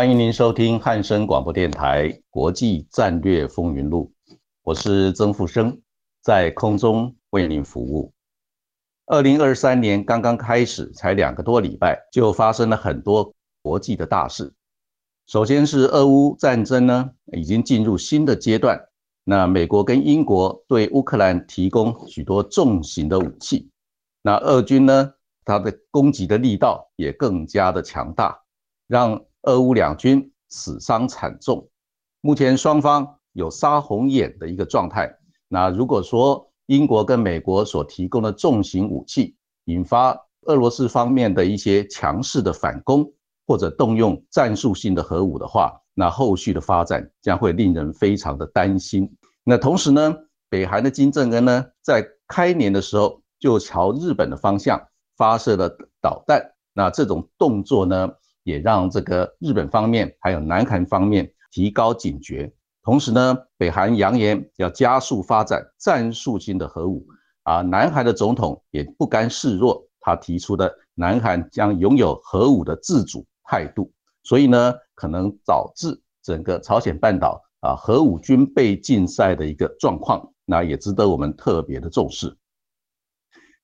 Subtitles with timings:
[0.00, 4.10] 欢迎您收听汉声广播电台《国际战略风云录》。
[4.62, 5.78] 我是曾富生，
[6.22, 8.10] 在空中为您服务。
[9.04, 14.50] 二零二三年刚刚开始，才两个多礼拜，就发生了很多国际的大事。
[15.26, 18.80] 首先是俄乌战争呢，已经进入新的阶段。
[19.24, 23.68] 那美国跟英国对乌克兰提供许多重型的武器，
[24.22, 25.12] 那俄军呢，
[25.44, 28.40] 它的攻击的力道也更加的强大，
[28.86, 31.68] 让俄乌两军死伤惨重。
[32.20, 33.16] 目前双方。
[33.32, 35.08] 有杀红眼的一个状态。
[35.46, 43.08] 那如果说英国跟美国所提供的重型武器引发俄罗斯方面的一些强势的反攻，
[43.46, 49.08] 或者动用战术性的核武的话，那后续的发展将会令人非常的担心。
[49.44, 50.12] 那同时呢，
[50.48, 55.70] 北韩的金正恩呢，在开年的时候就朝日本的方向发射了
[56.02, 56.52] 导弹。
[56.72, 58.10] 那这种动作呢，
[58.42, 62.52] 也让这个日本方面还有南韩方面提高警觉。
[62.82, 67.06] 同时呢，北韩扬言要加速发展战术性的核武，
[67.42, 82.34] 啊，南韩的总统也不甘示弱，他提出的南韩将拥有核武的自主态度，所以呢，可能导致整个朝鲜半岛啊核武军备竞赛的一个状况，那也值得我们特别的重视。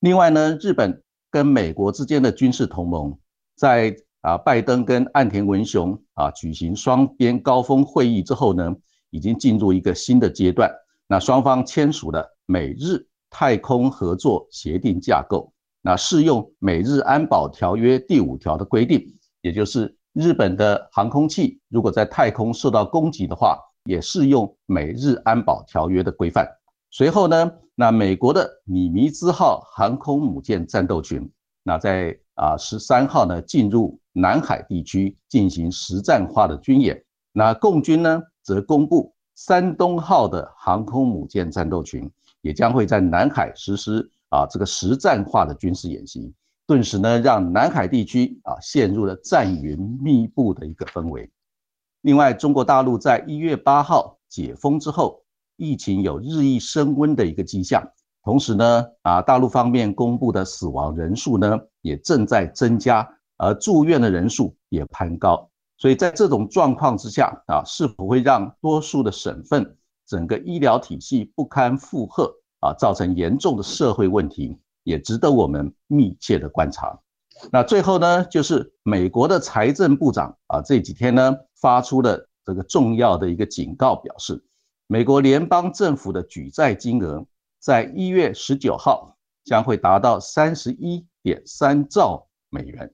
[0.00, 3.19] 另外呢，日本跟美国之间的军事同盟，
[3.56, 8.75] 在啊拜登跟岸田文雄啊举行双边高峰会议之后呢。
[9.10, 10.70] 已经进入一个新的阶段，
[11.06, 15.50] 那双方签署了美日太空合作协定架构，
[15.81, 19.00] 那适用美日安保条约第五条的规定，
[19.41, 26.47] 也就是日本的航空器如果在太空受到攻击的话，也适用美日安保条约的规范。
[26.91, 31.31] 随后呢，那美国的米米兹号航空母舰战斗群，
[31.62, 38.22] 那在啊十三号呢进入南海地区进行实战化的军演，那共军呢？
[38.42, 42.08] 则公布山东号的航空母舰战斗群
[42.42, 46.32] 也将会在南海实施啊这个实战化的军事演习，
[46.64, 51.28] 顿时呢让南海地区啊陷入了战云密布的一个氛围。
[52.02, 55.25] 另外，中国大陆在一月八号解封之后，
[55.56, 57.82] 疫情有日益升温的一个迹象，
[58.22, 65.48] 同时呢啊大陆方面公布的死亡人数呢也正在增加，而住院的人数也攀高。
[65.78, 76.98] 所以在这种状况之下啊，是否会让多数的省份整个医疗体系不堪负荷啊，造成严重的社会问题，也值得我们密切的观察。
[77.52, 84.42] 那最后呢，就是美国的财政部长啊，这几天呢发出了这个重要的一个警告，表示
[84.88, 87.25] 美国联邦政府的举债金额
[87.60, 92.88] 在一月十九号将会达到三十一点三兆美元，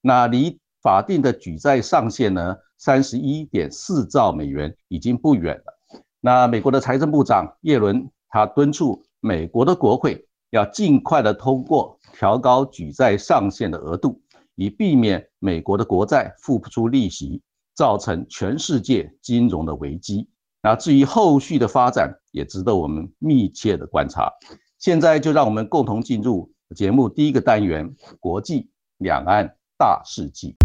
[0.00, 0.58] 那离。
[0.82, 5.98] 法定的举债上限呢，三十一点四兆美元已经不远了。
[6.20, 14.22] 那美国的财政部长耶伦他敦促美国的国会要尽快的通过调高举债上限的额度，
[14.54, 17.42] 以避免美国的国债付不出利息，
[17.74, 20.28] 造成全世界金融的危机。
[20.62, 24.30] 那至于后续的发展，也值得我们密切的观察。
[24.78, 28.68] 现在就让我们共同进入节目第一个单元：国际
[28.98, 30.56] 两岸大事记。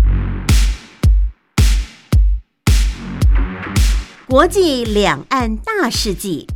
[4.27, 6.47] 国际两岸大事记，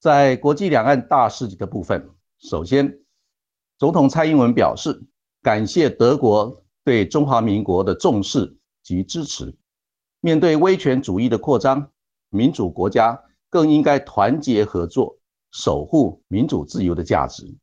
[0.00, 2.98] 在国际两岸大事记的部分，首先，
[3.76, 5.04] 总统蔡英文表示
[5.42, 9.54] 感谢德国对中华民国的重视及支持。
[10.24, 11.90] 面对威权主义的扩张，
[12.30, 15.18] 民主国家更应该团结合作，
[15.52, 17.54] 守护民主自由的价值。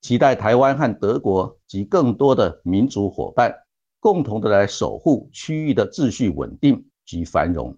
[0.00, 3.54] 期待台湾和德国及更多的民主伙伴
[4.00, 7.76] 共同的来守护区域的秩序稳定及繁荣。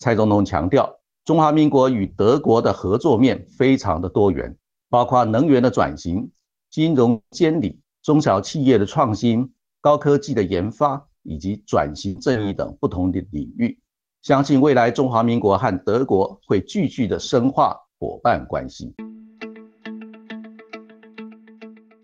[0.00, 4.56] 蔡总统强调，中华民国与德国的合作面非常的多元，
[4.90, 6.32] 包括能源的转型、
[6.68, 13.78] 金融监理、中小企业的创新、高科技的研发以及转型正义等不同的领域。
[14.22, 18.94] 相信未来中华民国和德国会继续的深化伙伴关系。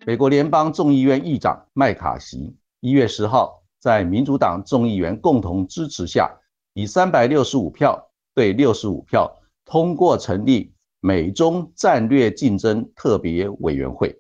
[0.04, 6.34] 美国联邦众议院议长麦卡锡一月十号在民主党众议员共同支持下，
[6.72, 9.30] 以三百六十五票对六十五票
[9.64, 14.16] 通过成立美中战略竞争特别委员会，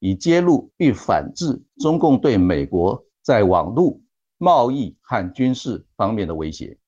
[0.00, 3.98] 以揭露并反制中共对美国在网络、
[4.38, 6.78] 贸易和军事方面的威胁。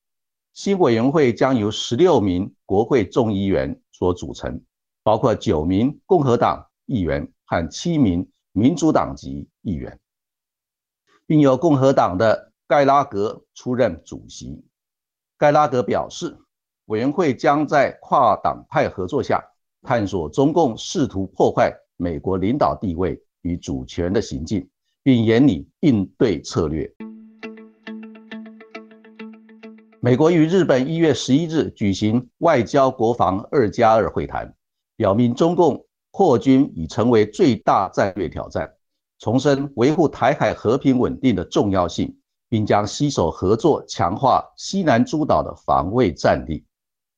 [0.54, 4.60] 新委员会将由十六名国会众议员所组成，
[5.02, 8.26] 包括九名共和党议员和七名。
[8.52, 9.96] 民主党籍议员，
[11.24, 14.64] 并由共和党的盖拉格出任主席。
[15.38, 16.36] 盖拉格表示，
[16.86, 19.40] 委员会将在跨党派合作下，
[19.82, 24.68] 探索中共试图破坏美国领导地位与主权的行径，
[25.04, 26.92] 并研拟应对策略。
[30.02, 34.54] 美国与日本一月十一日举行外交国防二加二会谈，
[34.96, 35.86] 表明中共。
[36.12, 38.68] 扩军已成为最大战略挑战，
[39.20, 42.18] 重申维护台海和平稳定的重要性，
[42.48, 46.64] 并将携手合作强化西南诸岛的防卫战力。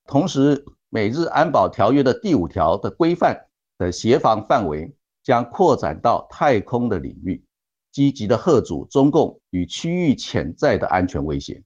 [0.06, 3.46] 同时，美日安保条约的第五条的规范
[3.78, 7.42] 的协防范围将扩展到太空的领域，
[7.92, 11.62] 积极的遏阻中共与区域潜在的安全威胁。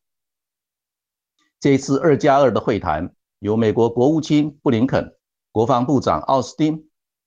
[1.58, 5.16] 这次二加二的会谈由美国国务卿布林肯、
[5.52, 6.84] 国防部长奥斯汀。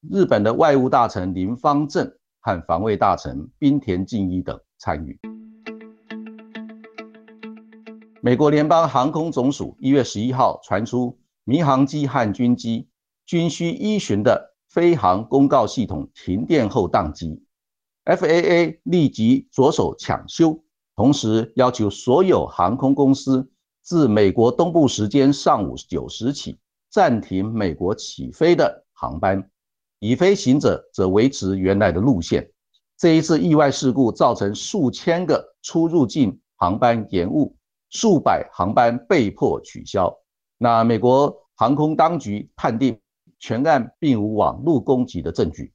[0.07, 5.19] 日本的外务大臣林方正和防卫大臣滨田敬一等参与。
[8.21, 12.87] 美国联邦航空总署一月十一号传出民航机和军机
[13.25, 17.43] 均需依循的飞航公告系统停电后宕机
[18.05, 20.63] ，FAA 立即着手抢修，
[20.95, 23.49] 同时要求所有航空公司
[23.81, 26.57] 自美国东部时间上午九时起
[26.89, 29.49] 暂停美国起飞的航班。
[30.01, 32.49] 已飞行者则维持原来的路线。
[32.97, 37.53] 这一次意外事故造成数千个出入境航班延误，
[37.89, 40.17] 数百航班被迫取消。
[40.57, 42.97] 那美国航空当局判定
[43.39, 45.73] 全案并无网络攻击的证据。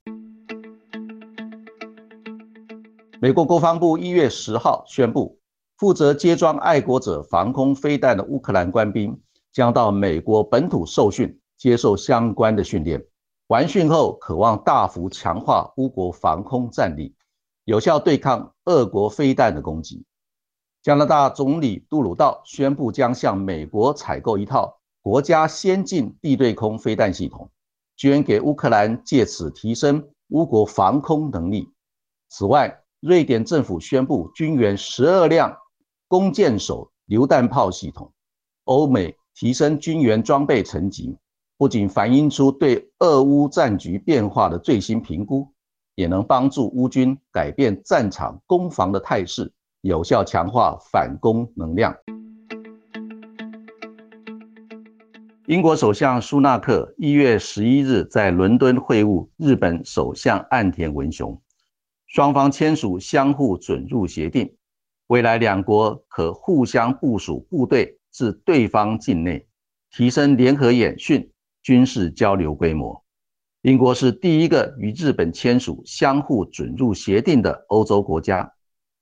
[3.21, 5.39] 美国国防部一月十号宣布，
[5.77, 9.21] 负责接装爱国者防空飞弹的乌克兰官兵
[9.53, 13.05] 将到美国本土受训，接受相关的训练。
[13.49, 17.15] 完训后，渴望大幅强化乌国防空战力，
[17.65, 20.05] 有效对抗俄国飞弹的攻击。
[20.83, 27.51] 加拿大总理杜鲁道宣布将向美国采购一套国家先进地对空飞弹系统，
[27.97, 31.69] 捐给乌克兰，借此提升乌国防空能力。
[32.29, 35.55] 此外，瑞典政府宣布军援十二辆
[36.15, 38.13] 弓箭手榴弹炮系统，
[38.67, 41.19] 欧美提升军援装备层级。
[41.59, 45.49] 不仅反映出对俄乌战局变化的最新评估，
[45.97, 51.93] 也能帮助乌军改变战场攻防的态势，有效强化反攻能量。
[55.49, 61.37] 英国首相苏纳克一月十一日在伦敦会晤日本首相岸田文雄，
[62.07, 64.55] 双方签署相互准入协定，
[65.09, 69.47] 未来两国可互相部署部队至对方境内，
[69.91, 71.31] 提升联合演训。
[71.63, 73.03] 军事交流规模，
[73.63, 78.53] 英国是第一个与日本签署相互准入协定的欧洲国家。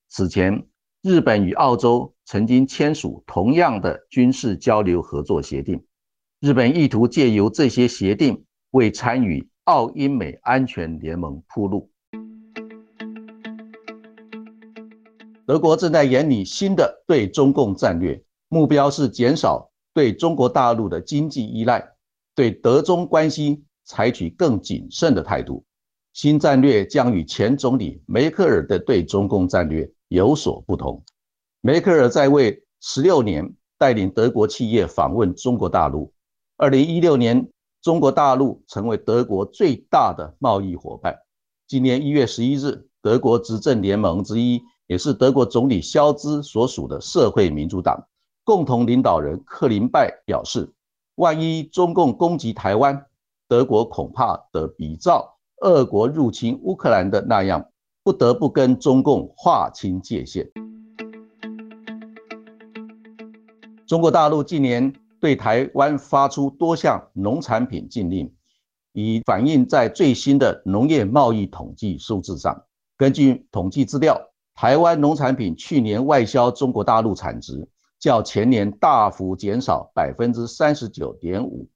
[0.09, 0.65] 此前，
[1.03, 5.85] 日本与澳洲曾经签署同样的军事交流合作协定。
[6.39, 11.91] 日本意图借由这些协定为参与澳英美安全联盟铺路。
[15.53, 18.19] 德国正在研拟新的对中共战略，
[18.49, 21.87] 目标是减少对中国大陆的经济依赖。
[22.35, 25.63] 对德中关系采取更谨慎的态度，
[26.15, 31.05] 新战略将与前总理梅克尔的对中共战略有所不同。
[31.61, 36.11] 梅克尔在位十六年，带领德国企业访问中国大陆。
[36.57, 37.47] 二零一六年，
[37.83, 41.15] 中国大陆成为德国最大的贸易伙伴。
[41.69, 48.07] 今年一月十一日，德国执政联盟之一，也是德国总理肖兹所属的社会民主党
[48.45, 50.73] 共同领导人克林拜表示。
[51.17, 53.05] 万一中共攻击台湾，
[53.47, 57.63] 德国恐怕得比照俄国入侵乌克兰的那样，
[58.03, 60.51] 不得不跟中共划清界限。
[63.87, 68.33] 中国大陆近年对台湾发出多项农产品禁令，
[68.95, 72.65] 已反映在最新的农业贸易统计数字上。
[72.97, 74.19] 根据统计资料，
[74.55, 77.69] 台湾农产品去年外销中国大陆产值
[77.99, 81.69] 较前年大幅减少百分之三十九点五，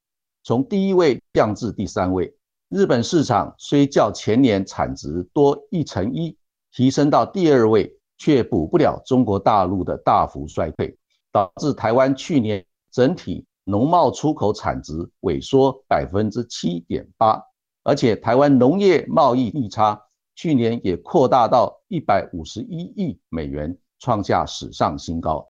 [0.45, 2.33] 从第一位降至第三位。
[2.69, 6.37] 日本市场虽较前年产值多一成一，
[6.73, 10.99] 提升到第二位，却补不了中国大陆的大幅衰退，
[11.31, 17.41] 导致台湾去年整体农贸出口产值萎缩百分之七点八，
[17.85, 20.03] 而且台湾农业贸易逆差
[20.37, 25.49] 去年也扩大到一百五十一亿美元，创下史上新高。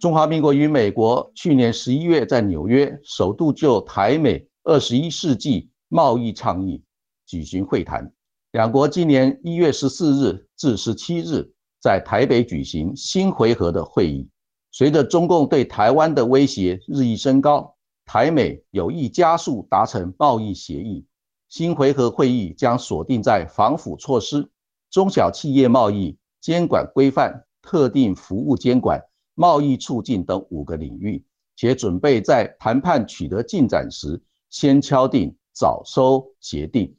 [0.00, 6.82] 中华民国与美国去年十一月在纽约首度就台美二十一世纪贸易倡议
[7.26, 8.10] 举行会谈。
[8.52, 14.26] 两国今年一月十四日至十七日在台北举行新回合的会议。
[14.70, 21.04] 随着中共对台湾的威胁日益升高，台美有意加速达成贸易协议。
[21.52, 24.48] 新回合会议将锁定在防腐措施、
[24.90, 28.98] 中小企业贸易监管规范、特定服务监管。
[29.34, 31.22] 贸易促进等五个领域，
[31.54, 34.18] 且准备在谈判取得进展时，
[34.48, 36.96] 先敲定早收协定。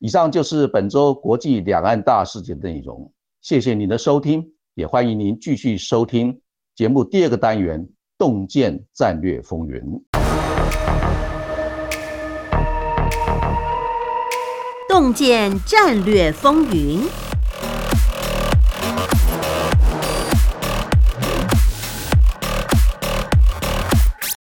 [0.00, 3.10] 以上就是本周国际两岸大事件的内容。
[3.40, 6.38] 谢谢您的收听，也欢迎您继续收听
[6.74, 7.82] 节目第二个单元
[8.18, 9.80] 《洞见战略风云》。
[14.92, 17.00] 洞见战略风云。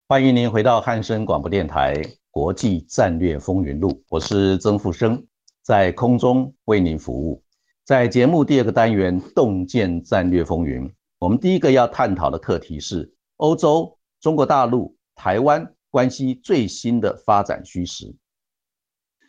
[0.06, 1.94] 欢迎您回到汉声广播电台
[2.30, 5.24] 《国际战略风云录》，我是曾富生，
[5.62, 7.42] 在空中为您服务。
[7.86, 10.86] 在节目第二个单元《洞见战略风云》，
[11.20, 18.14] 我们第一个要探讨的课题是欧洲、中国大陆、台湾关系最新的发展趋势。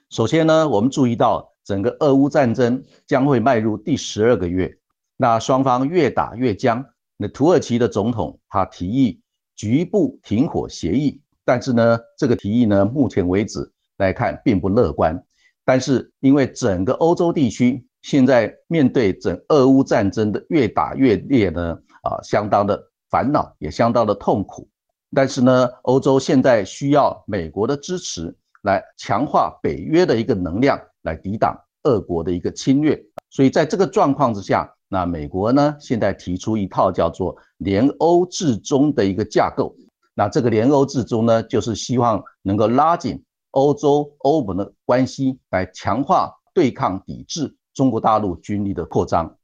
[0.09, 4.77] 首先呢，我们注意到整个俄乌战争将会迈入第十二个月，
[5.17, 6.85] 那双方越打越僵。
[7.17, 9.21] 那土耳其的总统他提议。
[9.57, 15.17] 局部停火协议，但是呢，这个提议呢，目前为止来看并不乐观。
[15.63, 22.77] 但是因为整个欧洲地区现在面对整俄乌战争的越打越烈呢，啊，相当的
[23.09, 24.67] 烦恼，也相当的痛苦。
[25.15, 28.35] 但是呢，欧洲现在需要美国的支持
[28.65, 33.01] 来强化北约的一个能量，来抵挡俄国的一个侵略。
[33.29, 34.69] 所以在这个状况之下。
[34.87, 35.75] 那美国呢？
[35.79, 39.75] 现在提出一套叫做联欧制中的一个架构。
[40.13, 49.35] 那这个联欧制中呢，就是希望能够拉紧欧洲欧盟的关系，来强化对抗抵制中国大陆军力的扩张。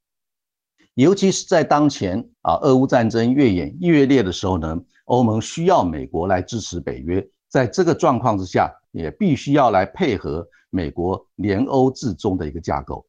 [0.93, 7.27] 尤其是在当前啊，俄乌战争越演越烈的时候呢，欧盟需要美国来支持北约。
[7.49, 13.05] 在这个状况之下，也必须要来配合美国联欧制中的一个架构。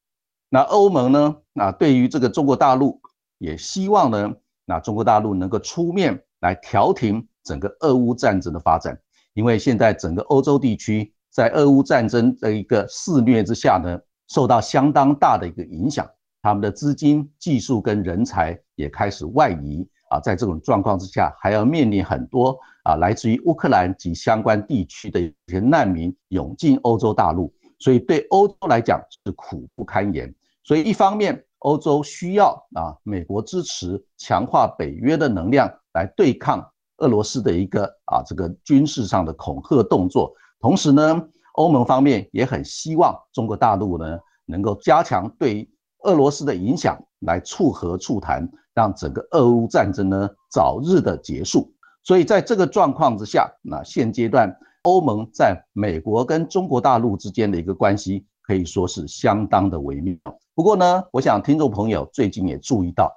[0.49, 1.37] 那欧盟呢？
[1.53, 3.01] 那对于这个中国大陆，
[3.39, 4.35] 也希望呢，
[4.67, 8.99] 那中国大陆能够出面来调停整个俄乌战争的发展。
[9.35, 13.99] 因为现在整个欧洲地区在俄乌战争的一个肆虐之下呢，
[14.29, 16.07] 受到相当大的一个影响，
[16.43, 20.21] 他们的资金、技术跟人才也开始外移啊。
[20.21, 30.33] 在这种状况之下，还要面临很多啊来自于乌克兰及相关地区的一些难民涌进欧洲大陆，所以对欧洲来讲是苦不堪言。
[30.65, 36.65] 所以，一方面，欧洲需要啊美国支持，强化北约的能量，来对抗
[36.99, 40.33] 俄罗斯的一个啊这个军事上的恐吓动作。
[40.61, 41.21] 同时呢，
[41.55, 45.69] 欧盟方面也很希望中国大陆呢能够加强对
[46.05, 51.73] 俄罗斯的影响，来促和促谈，让整个俄乌战争呢早日的结束。
[52.05, 54.53] 所以，在这个状况之下，那现阶段
[54.83, 60.17] 欧盟在美国跟中国大陆之间的一个关系可以说是相当的微妙。
[60.55, 63.11] 不过呢，我想听众朋友最近也注意到，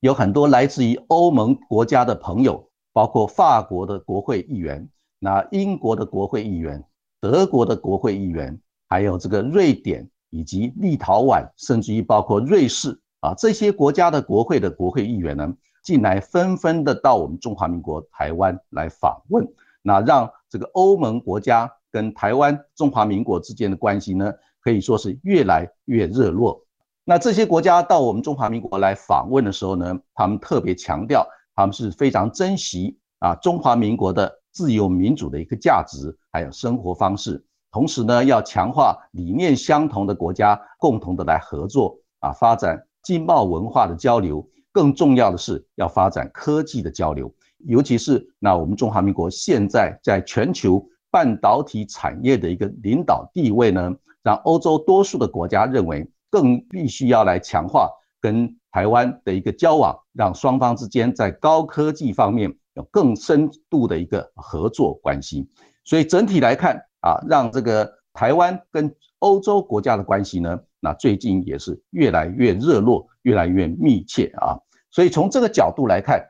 [0.00, 4.88] 有很多来自于欧盟国家的朋友，包括法国的国会议员、
[5.20, 6.84] 那英国的国会议员、
[7.20, 19.46] 德国的国会议员，还有这个瑞典以及立陶宛，甚至于包括瑞士啊这些国家的国会的国会议员呢，近来纷纷的到我们中华民国台湾来访问，
[19.80, 26.66] 那让这个欧盟国家跟台湾中华民国之间的关系呢，可以说是越来越热络。
[27.04, 37.44] 那这些国家到我们中华民国来访问的时候呢，他们特别强调，他们是非常珍惜啊中华民国的自由民主的一个价值，还有生活方式。
[37.70, 47.32] 同时呢，要强化理念相同的国家共同的来合作啊，发展经贸文化的交流，更重要的是要发展科技的交流，
[47.66, 53.92] 尤其是那我们中华民国现在在全球半导体产业的一个领导地位呢，
[54.22, 57.90] 让欧洲多数的国家认为更必须要来强化
[58.20, 65.46] 跟台湾的一个交往，让双方之间在高科技方面有更深度的一个合作关系。
[65.84, 74.58] 所以整体来看啊，让这个台湾跟欧洲国家的关系呢，那最近也是越来越热络，越来越密切啊。
[74.90, 76.20] 所以从这个角度来看，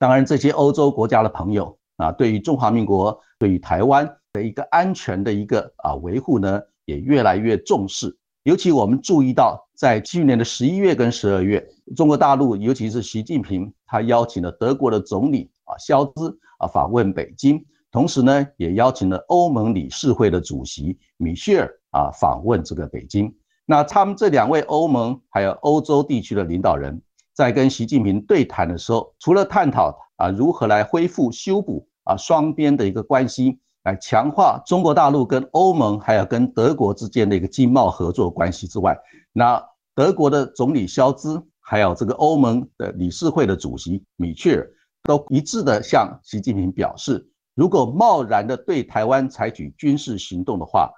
[0.00, 8.18] 当然这些欧洲国家的朋友啊，对于中华民国、对于台湾的一个安全的一个啊维护呢，也越来越重视。
[8.42, 11.64] 尤其我们注意到，在去年的十一月跟十二月，
[11.94, 17.64] 中国大陆尤其是习近平，他邀请了德国的总理啊肖兹啊访问北京。
[17.92, 23.34] 同时呢，也邀请了欧盟理事会的主席米歇尔啊访问这个北京。
[23.70, 27.00] 那他们这两位欧盟还有欧洲地区的领导人，
[27.32, 38.98] 在跟习近平对谈的时候，除了探讨啊如何来恢复修补啊双边的一个关系，来强化中国大陆跟欧盟还有跟德国之间的一个经贸合作关系之外，
[39.32, 44.68] 那德国的总理肖兹还有这个欧盟的理事会的主席米切尔
[45.04, 47.24] 都一致的向习近平表示。
[47.54, 50.90] 如果贸然的对台湾采取军事行动的话，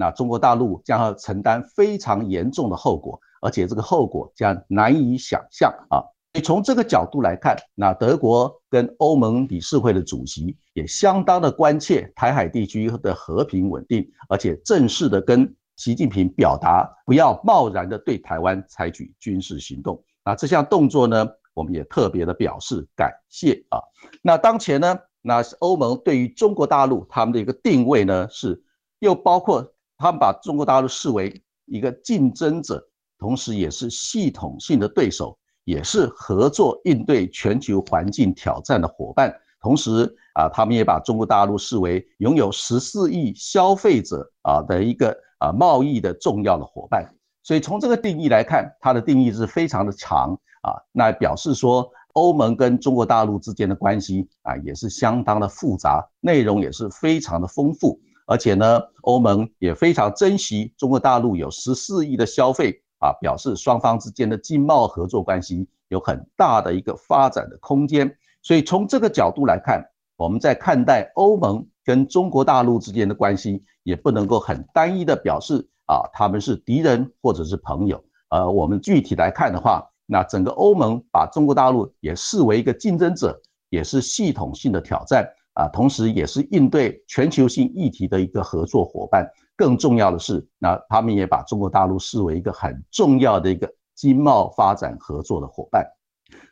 [0.00, 6.00] 那中国大陆将要承担非常严重的后果，而且这个后果将难以想象啊！
[6.32, 20.02] 你从这个角度来看，那德国跟欧盟理事会的主席也相当的关切台海地区的和平稳定，而且正式的跟习近平表达不要贸然的对台湾采取军事行动。
[20.24, 23.78] 那这项动作呢，我们也特别的表示感谢啊！
[24.22, 24.98] 那当前呢？
[25.22, 28.62] 那是欧盟对于中国大陆他们的一个定位呢，是
[29.00, 32.82] 又包括他们把中国大陆视为一个竞争者，
[33.18, 39.30] 同时也是系统性的对手，也是合作应对全球环境挑战的伙伴。
[39.60, 47.06] 同时啊，他们也把中国大陆视为拥有十四亿消费者啊的一个啊贸易的重要的伙伴。
[47.42, 50.32] 所以从这个定义来看，它的定义是非常的长
[50.62, 51.88] 啊，那表示说。
[52.14, 58.00] 欧盟跟中国大陆之间的关系啊，也是相当的复杂，内容也是非常的丰富。
[58.30, 68.08] 而且呢，欧盟也非常珍惜中国大陆有十四亿的消费啊，表示双方之间的经贸合作关系有很大的一个发展的空间。
[68.40, 69.84] 所以从这个角度来看，
[70.16, 78.00] 我们在看待欧盟跟中国大陆之间的关系，也不能够很单一的表示啊，他们是敌人或者是朋友。
[78.28, 79.84] 呃，我们具体来看的话。
[80.12, 89.28] 那整个欧盟把中国大陆也视为一个竞争者，也是系统性的挑战啊，同时也是应对全球性议题的一个合作伙伴。
[89.56, 95.86] 更重要的是，那他们也把中国大陆视为一个很重要的一个经贸发展合作的伙伴。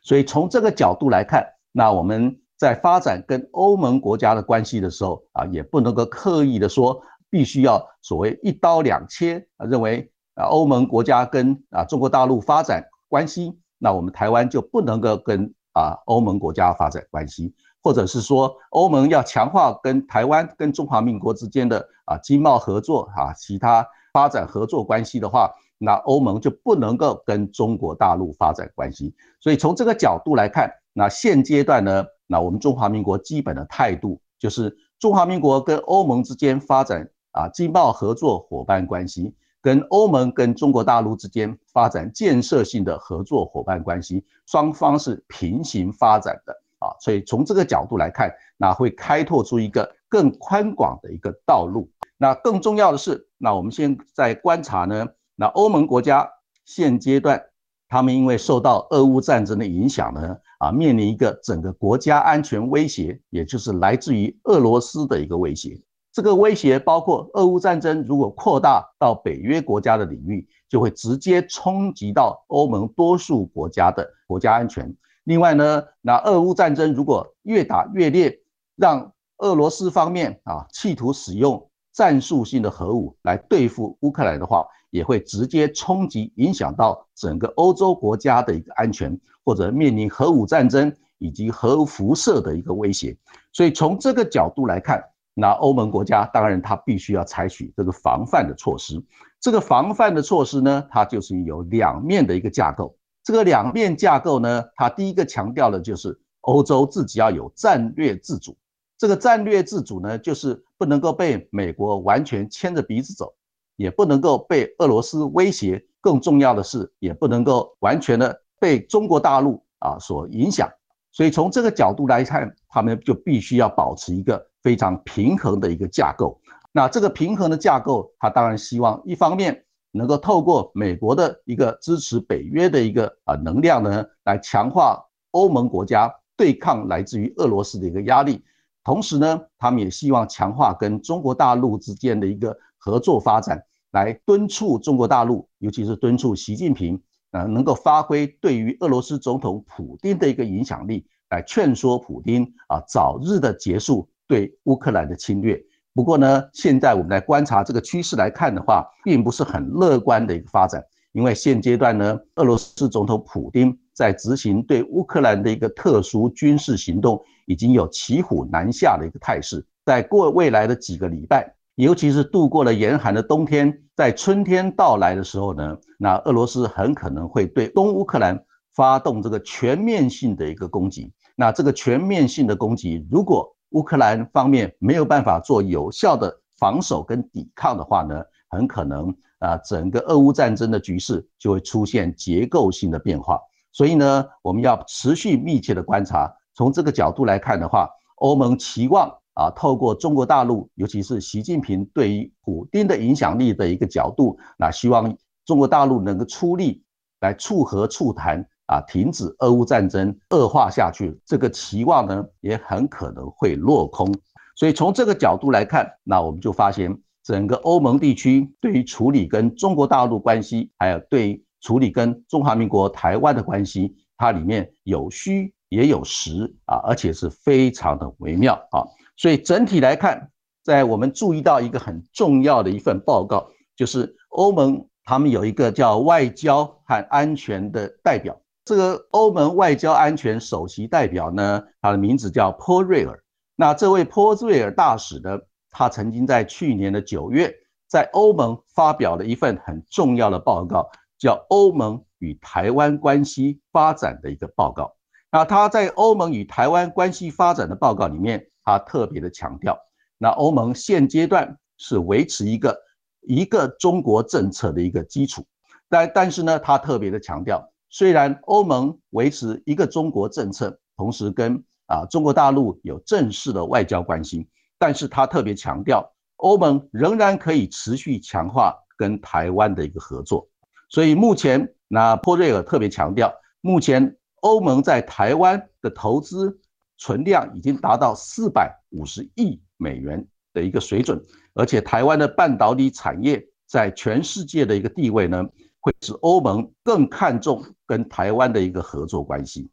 [0.03, 12.83] 所以从这个角度来看，那我们在发展跟欧盟国家的关系的时候啊，也不能够刻意的说必须要所谓一刀两切啊，认为啊欧盟国家跟啊中国大陆发展。
[13.07, 29.13] 关系，那我们台湾就不能够跟啊欧盟国家发展关系，或者是说欧盟要强化跟台湾跟中华民国之间的啊经贸合作啊其他发展合作关系的话，那欧盟就不能够跟中国大陆发展关系。
[29.39, 39.35] 所以从这个角度来看，那现阶段呢，那我们中华民国基本的态度就是中华民国跟欧盟之间发展啊经贸合作伙伴关系。
[39.61, 51.89] 跟欧盟跟中国大陆之间发展建设性的合作伙伴关系，双方是平行发展的啊，所以从这个角度来看，那会开拓出一个更宽广的一个道路。
[52.17, 56.29] 那更重要的是，那我们现在观察呢，那欧盟国家
[56.65, 57.41] 现阶段，
[57.87, 65.81] 他们因为受到俄乌战争的影响呢，啊，面临一个整个国家安全威胁，也就是来自于俄罗斯的一个威胁。
[66.11, 74.93] 这个威胁包括俄乌战争，如果扩大到北约国家的领域，就会直接冲击到欧盟多数国家的国家安全。
[75.29, 78.35] 另外呢，那俄乌战争如果越打越烈，
[78.75, 89.15] 让俄罗斯方面啊企图使用战术性的核武来对付乌克兰的话，也会直接冲击影响到整个欧洲国家的一个安全，
[89.45, 93.15] 或者面临核武战争以及核辐射的一个威胁。
[93.53, 95.03] 所以从这个角度来看。
[95.35, 99.01] 那欧盟国家当然，它必须要采取这个防范的措施。
[99.39, 102.93] 这个防范的措施呢，它就是有两面的一个架构。
[103.29, 108.57] 这个两面架构呢，它第一个强调的就是欧洲自己要有战略自主。
[108.97, 113.31] 这个战略自主呢，就是不能够被美国完全牵着鼻子走，
[113.75, 115.79] 也不能够被俄罗斯威胁。
[116.01, 120.67] 更重要的是，也不能够完全的被中国大陆啊所影响。
[121.11, 126.41] 所以从这个角度来看，他们就必须要保持一个非常平衡的一个架构。
[126.71, 138.43] 那这个平衡的架构，他当然希望一方面能够透过美国的一个支持北约的一个啊能量呢，来强化欧盟国家对抗来自于俄罗斯的一个压力。
[138.83, 147.01] 同时呢，他们也希望强化跟中国大陆之间的一个合作发展，来敦促中国大陆，尤其是敦促习近平。
[147.31, 155.63] 呃，能够发挥对于俄罗斯总统普京的一个影响力，来劝说普京啊早日的结束对乌克兰的侵略。
[155.99, 160.81] 不过呢，现在我们来观察这个趋势来看的话，并不是很乐观的一个发展。
[161.11, 169.61] 因为现阶段呢，俄罗斯总统普京在执行对乌克兰的一个特殊军事行动，已经有骑虎难下的一个态势。
[169.83, 171.53] 在过未来的几个礼拜。
[171.75, 178.41] 尤其是度过了严寒的冬天，在春天到来的时候呢，那俄罗斯很可能会对东乌克兰
[178.73, 181.11] 发动这个全面性的一个攻击。
[181.35, 193.39] 那这个全面性的攻击，如果乌克兰方面没有办法做有效的防守跟抵抗的话呢，很可能啊，整个俄乌战争的局势就会出现结构性的变化。
[193.71, 196.31] 所以呢，我们要持续密切的观察。
[196.53, 199.13] 从这个角度来看的话，欧盟期望。
[199.35, 206.83] 啊，透过中国大陆，尤其是习近平对于普京的影响力的一个角度，那希望中国大陆能够出力
[207.21, 214.13] 来促和促谈啊，停止俄乌战争恶化下去，这个期望呢也很可能会落空。
[214.55, 228.85] 所以从这个角度来看，那我们就发现整个欧盟地区对于处理跟中国大陆关系，还有对处理跟中华民国台湾的关系，它里面有虚也有实啊，而且是非常的微妙啊。
[229.17, 230.29] 所以整体来看，
[230.63, 238.39] 在我们注意到一个很重要的一份报告，就是欧盟他们有一个叫外交和安全的代表。
[238.69, 243.19] 这个欧盟外交安全首席代表呢，他的名字叫波瑞尔。
[243.55, 245.39] 那这位波瑞尔大使呢，
[245.71, 247.51] 他曾经在去年的九月，
[247.87, 254.83] 在欧盟发表了一份很重要的报告，叫《欧盟与台湾关系发展的一个报告》。
[255.31, 258.45] 那他在欧盟与台湾关系发展的报告里面。
[258.63, 259.75] 他特别的强调，
[260.19, 262.79] 那欧盟现阶段是维持一个
[263.21, 265.43] 一个中国政策的一个基础，
[265.89, 274.47] 但但是呢，他特别的强调，虽然欧盟维持一个中国政策，同时跟啊中国大陆有正式的外交关系，
[274.77, 280.47] 但是他特别强调，欧盟仍然可以持续强化跟台湾的一个合作。
[280.89, 286.59] 所以目前，那波瑞尔特别强调，目前欧盟在台湾的投资。
[287.01, 291.17] 存量已经达到四百五十亿美元的一个水准，
[291.53, 295.41] 而且台湾的半导体产业在全世界的一个地位呢，
[295.79, 299.69] 会使欧盟更看重跟台湾的一个合作关系。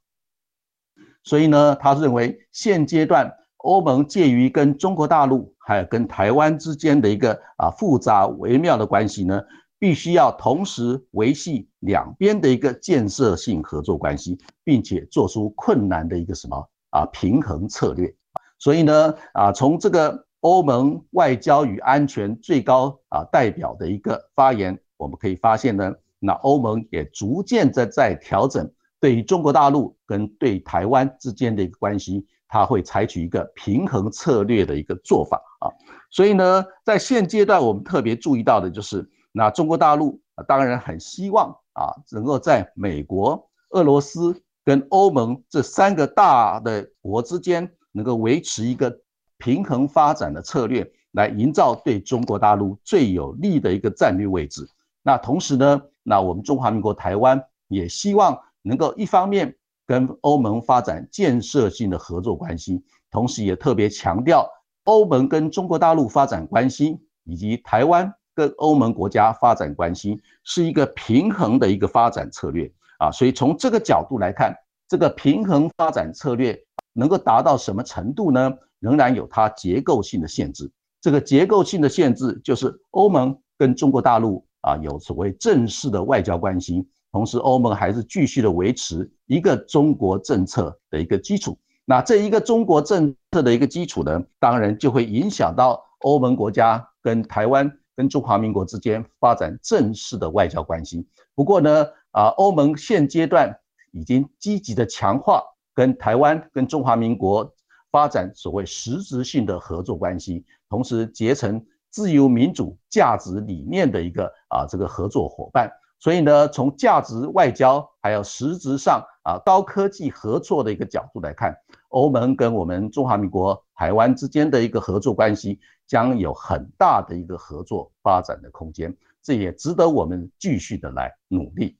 [1.22, 9.42] 所以呢，他认为现阶段欧盟介于跟中国大陆还有跟台湾之间的一个啊复杂微妙的关系呢，
[9.78, 16.68] 必须要同时维系两边的一个建设性合作关系，并且做出困难的一个什么？
[16.90, 18.14] 啊，平衡策略，
[18.58, 35.68] 所以呢，啊，从这个欧盟外交与安全最高啊代表的一个发言，我们可以发现呢，那欧盟也逐渐在在调整对于中国大陆跟对台湾之间的一个关系，它会采取一个平衡策略的一个做法啊。
[36.10, 44.42] 所以呢，在现阶段，我们特别注意到的就是，那中国大陆当然很希望啊，能够在美国、俄罗斯。
[44.64, 48.92] 跟欧盟这三个大的国之间能够维持一个
[49.38, 54.68] 平衡发展的策略，来营造对中国大陆最有利的一个战略位置。
[55.06, 64.50] 那同时呢，那我们中华民国台湾也希望能够一方面跟欧盟发展建设性的合作关系，同时也特别强调
[64.82, 72.68] 欧盟跟中国大陆发展关系以及台湾跟欧盟国家发展关系是一个平衡的一个发展策略。
[72.98, 74.52] 啊，所以从这个角度来看，
[74.88, 76.58] 这个平衡发展策略
[76.92, 78.52] 能够达到什么程度呢？
[78.80, 80.68] 仍然有它结构性的限制。
[81.00, 91.56] 这个结构性的限制就是欧盟跟中国大陆啊有所谓正式的外交关系，同时欧盟还是继续的维持一个中国政策的一个基础。
[91.84, 101.06] 那这一个中国政策的一个基础呢，当然就会影响到欧盟国家跟台湾跟中华民国之间发展正式的外交关系。
[101.34, 101.86] 不过呢。
[102.16, 103.54] 啊，欧盟现阶段
[103.92, 105.42] 已经积极的强化
[105.74, 107.54] 跟台湾、跟中华民国
[107.90, 111.62] 发展所谓实质性的合作关系，同时结成
[111.96, 115.72] 自由民主价值理念的一个啊这个合作伙伴。
[115.98, 121.56] 所以呢，从价值外交还有实质上啊高科技合作的一个角度来看，
[121.88, 131.78] 欧盟跟我们中华民国台湾之间的一个合作关系将有很大的一个合作发展的空间，这也值得我们继续的来努力。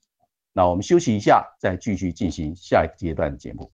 [0.51, 3.71] 那我们休息一下，再继续进行下一个阶段的节目。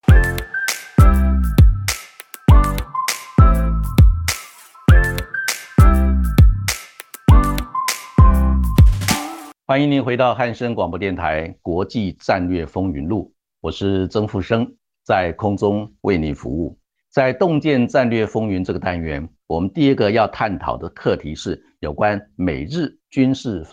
[9.66, 14.70] 欢迎您回到汉声广播电台《国际战略风云录》，我是曾富生，
[15.06, 16.78] 在空中为您服务。
[17.10, 23.66] 在洞见战略风云这个单元，我们第一个要探讨的课题是有关美日军事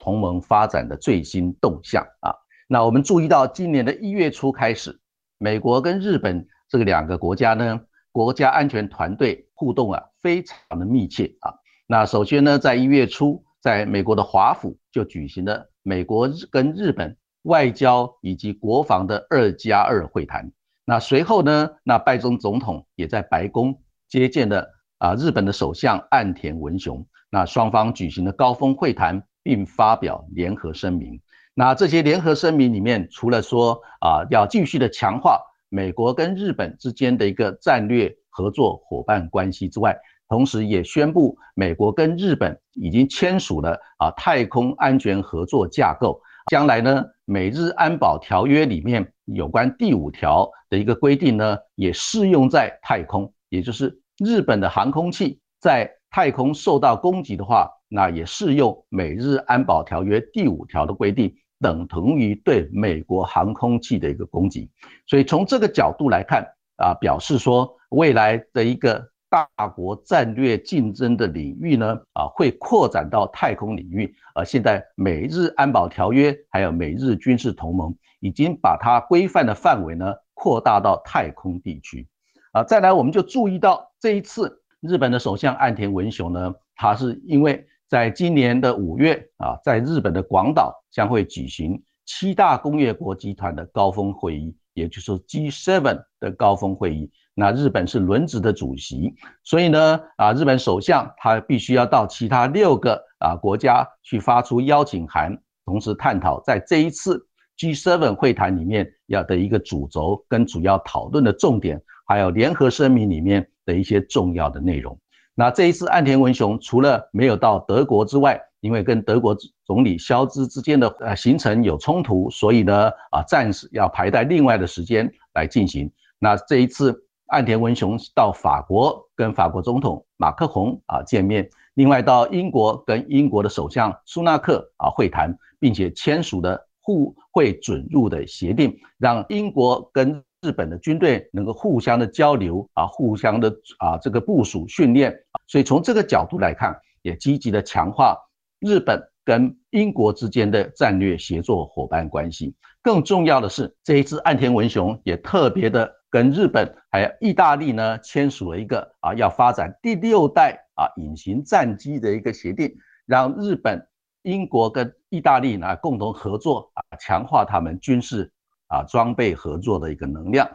[0.00, 2.34] 同盟发展的最新动向啊。
[2.66, 4.98] 那我们注意到，今年的一月初开始，
[5.38, 7.80] 美国跟日本这个两个国家呢，
[8.10, 11.54] 国家安全团队互动啊，非常的密切啊。
[11.86, 13.45] 那首先呢，在一月初。
[13.66, 20.52] 在美国的华府就举行了美国跟日本外交以及国防的二加二会谈。
[20.84, 23.76] 那随后呢，那拜登总统也在白宫
[24.08, 27.04] 接见了啊日本的首相岸田文雄。
[27.28, 31.20] 那双方举行了高峰会谈，并发表联合声明。
[31.52, 39.98] 那这些联合声明里面，除了说啊要继续的强化美国跟日本之间的一个战略合作伙伴关系之外，
[40.28, 46.20] 同时，也宣布美国跟日本已经签署了啊太空安全合作架构。
[46.50, 53.32] 将来呢，美日安保条约里面有关第五条的一个规定呢，也适用在太空。
[53.48, 64.68] 也就是日本的航空器在太空受到攻击的话，那也适用美日安保条约第五条的规定，等同于对美国航空器的一个攻击。
[65.06, 66.44] 所以从这个角度来看
[66.78, 69.08] 啊，表示说未来的一个。
[69.36, 74.14] 大国战略竞争的领域呢，啊，会扩展到太空领域。
[74.34, 82.08] 而现在美日安保条约还有美日军事同盟，已经把它规范的范围呢扩大到太空地区。
[82.52, 97.10] 啊，再来我们就注意到这一次日本的首相岸田文雄呢，他是因为在今年的五月啊，在日本的广岛将会举行七大工业国集团的高峰会议，也就是 G7 的高峰会议。
[97.38, 107.26] 那日本是轮值的主席，所以呢，啊，日本首相他必须要到其他六个啊国家去发出邀请函，同时探讨在这一次
[107.58, 114.98] G7 会谈里面要的一个主轴跟主要讨论的重点，还有联合声明里面的一些重要的内容。
[115.34, 125.92] 那这一次岸田文雄除了没有到德国之外，因为跟德国总理肖兹之间的呃行程有冲突，所以呢，啊，暂时要排在另外的时间来进行。
[126.18, 127.02] 那这一次。
[127.26, 145.12] 岸田文雄到法国跟法国总统马克宏啊见面，另外到英国跟英国的首相苏纳克啊会谈，并且签署的互惠准入的协定，让英国跟日本的军队能够互相的交流啊，互相的啊这个部署训练。
[145.48, 148.16] 所以从这个角度来看，也积极的强化
[148.60, 152.54] 日本跟英国之间的战略协作伙伴关系。
[152.82, 155.92] 更重要的是，这一次岸田文雄也特别的。
[156.08, 162.72] 跟日本还有意大利呢签署了一个啊要发展第六代啊隐形战机的一个协定，
[163.06, 163.86] 让日本、
[164.22, 168.32] 英国跟意大利呢共同合作啊，强化他们军事
[168.68, 170.48] 啊装备合作的一个能量。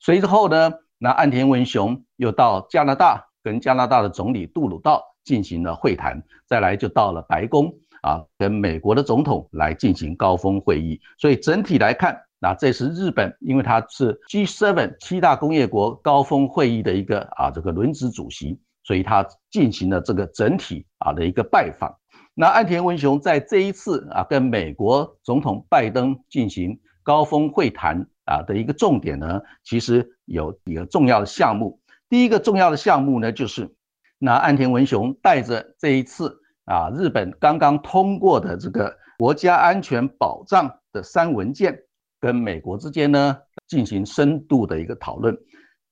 [0.00, 11.00] 随后呢，那岸田文雄又到加拿大跟加拿大的总理杜鲁道进行了会谈，再来就到了白宫啊跟美国的总统来进行高峰会议。
[11.16, 12.25] 所以整体来看。
[12.38, 21.96] 那这是日本，因为它是 G7 七大工业国高峰会议的一个啊这个轮值主席，所以他进行了这个整体啊的一个拜访。
[22.34, 31.80] 那岸田文雄在这一次啊跟美国总统拜登进行高峰会谈啊的一个重点呢，其实有几个重要的项目。
[32.10, 33.74] 第一个重要的项目呢，就是
[34.18, 41.82] 那岸田文雄带着这一次啊日本刚刚通过的这个国家安全保障的三文件。
[42.26, 45.32] 跟美国之间呢进行深度的一个讨论，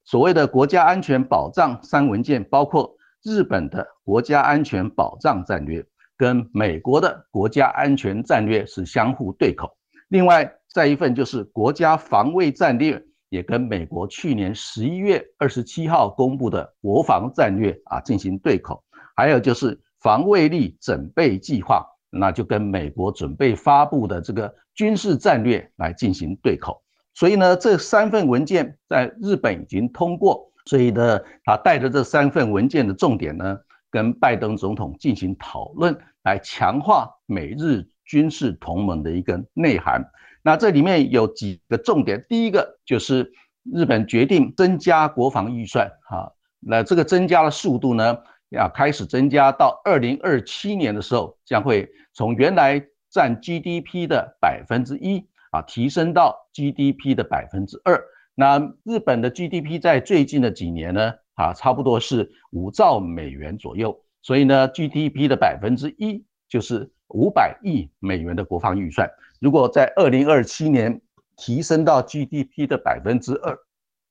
[0.04, 2.92] 所谓的国家安全保障三文件，包括
[3.22, 9.70] 日本的国家安全保障战略跟美国的国家安全战略是相互对口。
[10.08, 18.82] 另外，再一份就是国家防卫战略，也跟美国去年十一月二十七号公布的国防战略啊进行对口。
[19.14, 21.86] 还有就是防卫力整备计划。
[22.14, 26.82] 那就跟美国准备发布的这个军事战略来进行对口，
[27.14, 33.58] 所以呢，这三份文件在日本已经通过，所以呢，他带着这三份文件的重点呢，
[33.90, 40.04] 跟拜登总统进行讨论，来强化美日军事同盟的一个内涵。
[40.42, 43.32] 那这里面有几个重点，第一个就是
[43.72, 48.18] 日本决定增加国防预算，哈，那这个增加的速度呢，
[48.50, 58.02] 要开始增加到二零二七年的时候，将会从原来占 GDP 的百分之一啊，提升到 GDP 的百分之二。
[58.34, 69.08] 那日本的 GDP 在最近的几年呢，啊，差不多是五兆美元左右，所以呢，GDP 的百分之一就是五百亿美元的国防预算。
[69.40, 71.00] 如果在二零二七年
[71.36, 73.56] 提升到 GDP 的百分之二，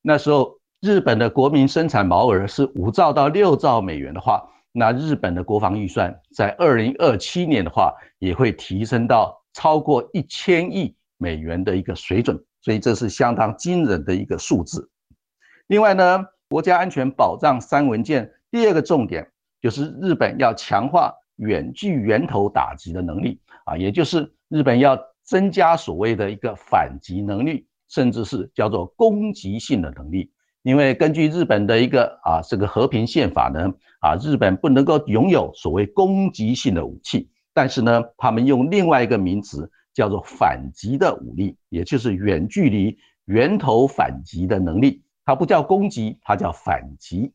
[0.01, 4.43] 那时候日本的国民生产毛额是五兆到六兆美元的话，
[4.73, 14.89] 那日本的国防预算在二零二七年的话也会提升到超过一千亿美元的一个水准，所以这是相当惊人的一个数字。
[15.67, 19.25] 另外呢，国家安全保障三文件第二个重点
[19.61, 24.99] 就是日本要强化远距源头打击的能力啊，也就是日本要。
[25.25, 30.29] 增加所谓的一个反击能力，甚至是叫做攻击性的能力。
[30.63, 45.03] 因为根据日本的一个啊这个和平宪法呢，啊日本不能够拥有所谓攻击性的武器，但是呢，他们用另外一个名词叫做反击的武力，也就是远距离源头反击的能力。
[45.25, 47.33] 它不叫攻击，它叫反击。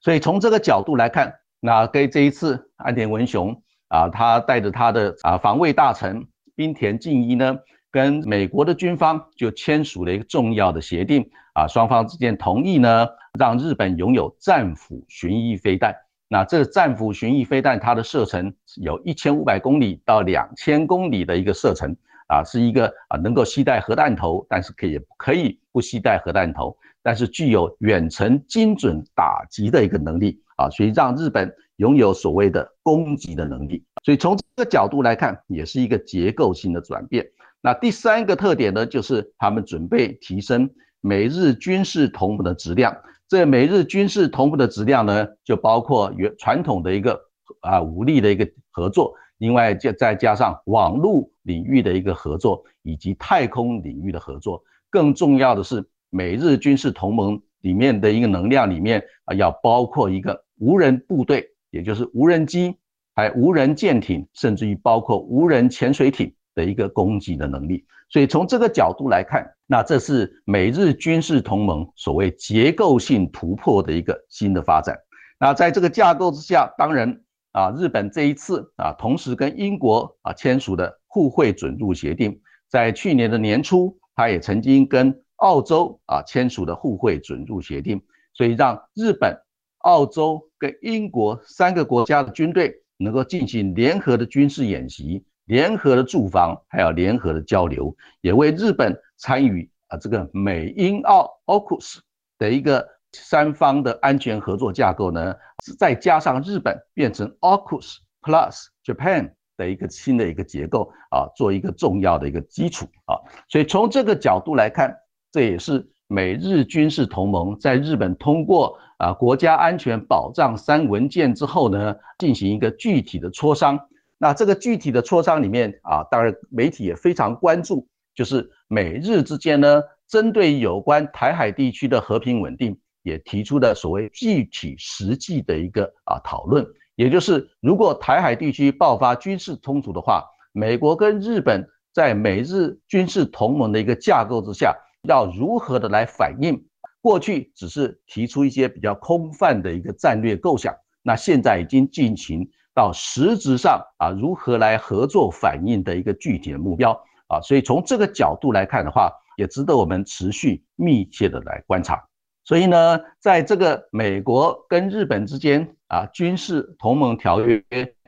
[0.00, 6.28] 所以从这个角度来看，那跟这一次安田文雄啊，他带着他的啊防卫大臣。
[6.54, 7.58] 滨田敬一呢，
[7.92, 13.06] 跟美国的军方就签署了一个重要的协定啊，双方之间同意呢，
[13.38, 15.94] 让日本拥有战斧巡弋飞弹。
[16.26, 21.94] 那这个战斧巡弋飞弹，它的射程有一千五百公里到两千公里的一个射程
[22.26, 31.54] 啊，是一个啊能够携带核弹头，但是可以可以不携带核弹头，但是具有远程精准打击的一个能力啊，所以让日本。
[31.76, 37.26] 拥有所谓的攻击的能力，所以从这个角度来看，也是一个结构性的转变。
[37.62, 40.68] 那第三个特点呢，就是他们准备提升
[41.00, 42.94] 美日军事同盟的质量。
[43.28, 47.18] 这美日军事同盟的质量呢，就包括原传统的一个
[47.60, 54.62] 啊武力的一个合作，另外再再加上网络领域的一个合作，以及太空领域的合作。
[54.90, 61.48] 更重要的是，美日军事同盟里面的一个能量里面啊，要包括一个无人部队。
[61.70, 62.76] 也就是无人机、
[63.14, 67.84] 还无人舰艇，甚至于包括无人潜水艇的一个攻击的能力。
[68.08, 74.98] 所以从这个角度来看，那这是美日军事同盟所谓结构性突破的一个新的发展。
[75.38, 77.20] 那在这个架构之下，当然
[77.52, 88.00] 啊，日本这一次啊，同时跟英国啊签署的互惠准入协定，在去年的年初，他也曾经跟澳洲啊签署的互惠准入协定，
[88.34, 89.36] 所以让日本。
[89.84, 101.98] 澳洲跟英国三个国家的军队能够进行联合的军事演习、联合的驻防，还有联合的交流，也为日本参与啊这个美英澳 AUKUS
[102.38, 105.34] 的一个三方的安全合作架构呢，
[105.78, 114.96] 再加上日本变成 AUKUS Plus Japan 的一个新的一个结构啊，做一个重要的一个基础啊，所以从这个角度来看，
[115.30, 118.78] 这也是美日军事同盟在日本通过。
[118.98, 123.76] 啊，国家安全保障三文件之后呢，进行一个具体的磋商。
[124.22, 136.64] 那这个具体的磋商里面啊，当然媒体也非常关注，就是美日之间呢，针对有关台海地区的和平稳定，也提出的所谓具体实际的一个啊讨论。
[136.94, 144.72] 也就是如果台海地区爆发军事冲突的话，美国跟日本在美日军事同盟的一个架构之下，
[145.08, 146.64] 要如何的来反应？
[147.00, 156.92] 过去只是提出一些比较空泛的一个战略构想，那现在已经进行到实质上啊，如何来合作反应的一个具体的目标
[157.28, 162.02] 啊，所以从这个角度来看的话，也值得我们持续密切的来观察。
[162.44, 167.62] 所以呢，在这个美国跟日本之间啊军事同盟条约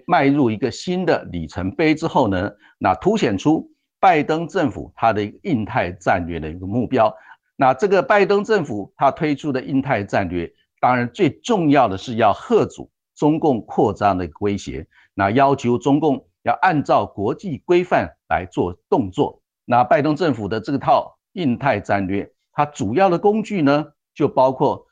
[0.06, 7.14] 迈入一个新的里程碑之后呢，那凸显出拜登政府他的一个印太战略的一个目标。
[7.56, 19.40] 那这个拜登政府他推出的印太战略，当然最重要的是要遏阻中共扩张的威胁，那要求中共要按照国际规范来做动作。
[19.64, 24.86] 那拜登政府的这套印太战略，它主要的工具呢，就包括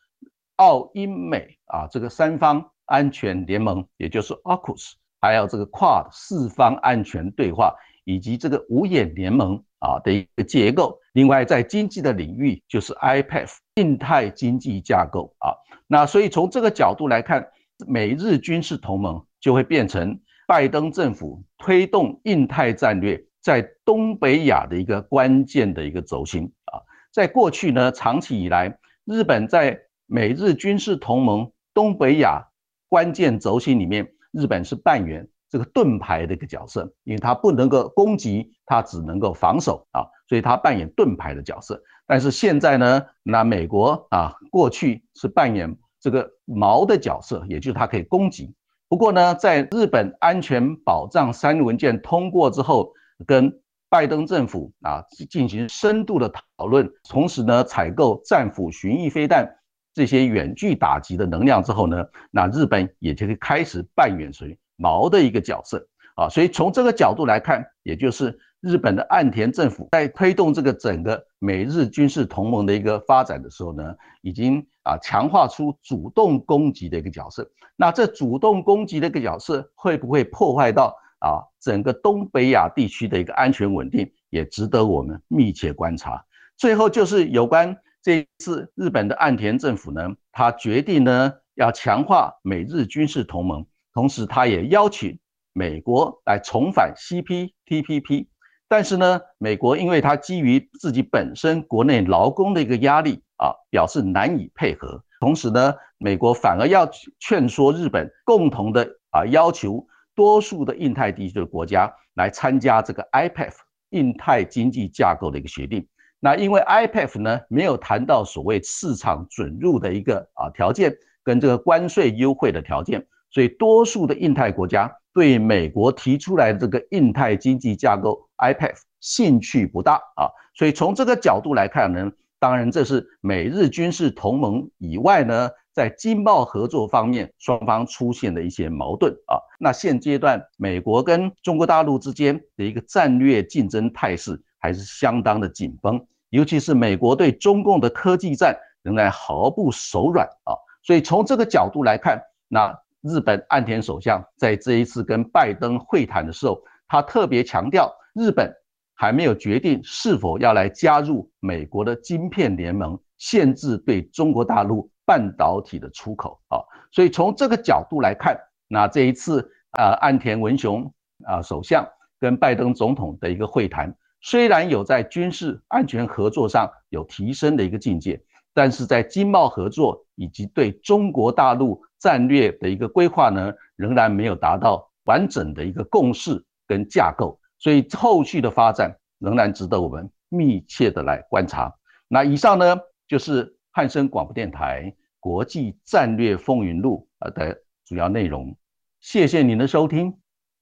[0.56, 9.62] 澳英美啊这个三方安全联盟，也就是 AUKUS，还有这个跨四方安全对话，以及这个五眼联盟。
[9.82, 15.58] 啊的一个结构，另外在经济的领域就是 IPF 印太经济架构啊，
[15.88, 17.48] 那所以从这个角度来看，
[17.86, 26.80] 美日军事同盟就会变成拜登政府推动印太战略在东北亚的一个关键的一个轴心啊。
[27.12, 32.42] 在过去呢，长期以来，日本在美日军事同盟东北亚
[32.88, 41.82] 关键轴心里面，日本是扮演这个盾牌的一个角色，因为它不能够攻击，它只能够防守啊，所以它扮演盾牌的角色。
[42.06, 48.52] 但是现在呢，那美国啊，过去是扮演这个矛的角色，也就是它可以攻击。
[48.88, 52.92] 不过呢，在日本安全保障三文件通过之后，
[53.24, 59.48] 跟拜登政府啊进行深度的讨论，同时呢采购战斧巡弋飞弹
[59.94, 65.86] 这些远距打击的能量之后呢，那日本也就可以开始扮演谁毛的一个角色
[66.16, 66.28] 啊。
[66.28, 77.50] 所以从这个角度来看，也就是日本的岸田政府在推动这个整个美日军事同盟的一个发展的时候呢，已经啊强化出主动攻击的一个角色。
[77.74, 80.96] 那这主动攻击的一个角色会不会破坏到？
[81.18, 86.24] 啊，整个东北亚地区的一个安全稳定也值得我们密切观察。
[86.56, 95.16] 最后就是有关这一次日本的岸田政府呢，他决定呢要强化美日军事同盟，同时他也邀请
[95.52, 98.26] 美国来重返 CPTPP。
[98.72, 104.98] 但是呢，美国因为它基于自己本身国内劳工的一个压力啊，表示难以配合。
[105.20, 106.88] 同时呢，美国反而要
[107.20, 109.86] 劝说日本共同的啊要求。
[110.14, 113.52] 多数的印太地区的国家来参加这个 IPF
[113.90, 115.86] 印太经济架构的一个协定。
[116.20, 130.28] 那因为 IPF 呢没有谈到所谓市场准入的一个啊条件跟这个关税优惠的条件，所以多数的印太国家对美国提出来的这个印太经济架构 iPad 兴趣不大啊。
[130.54, 135.48] 所以从这个角度来看呢，当然这是美日军事同盟以外呢。
[135.74, 158.52] 在经贸合作方面，双方出现的一些矛盾啊，那现阶段美国跟中国大陆之间的一个战略竞争态势还是相当的紧绷，尤其是美国对中共的科技战仍然毫不手软啊，所以从这个角度来看，那日本岸田首相在这一次跟拜登会谈的时候，他特别强调，日本
[158.94, 164.90] 还没有决定是否要来加入美国的晶片联盟，限制对中国大陆。
[165.04, 168.38] 半导体的出口啊，所以从这个角度来看，
[168.68, 170.90] 那这一次啊，岸田文雄
[171.26, 171.84] 啊首相
[172.20, 178.22] 跟拜登总统的一个会谈，虽然有在军事安全合作上有提升的一个境界，
[178.54, 191.72] 但是在经贸合作以及对中国大陆战略的一个规划呢，仍然没有达到完整的一个共识跟架构，所以后续的发展仍然值得我们密切的来观察。
[192.08, 192.76] 那以上呢，
[193.08, 193.56] 就是。
[193.74, 198.54] 汉声广播电台国际战略风云录呃的主要内容，
[199.00, 200.14] 谢谢您的收听，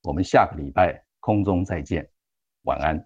[0.05, 2.09] 我们下个礼拜空中再见，
[2.63, 3.05] 晚安。